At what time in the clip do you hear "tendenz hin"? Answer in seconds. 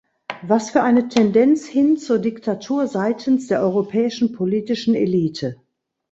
1.09-1.95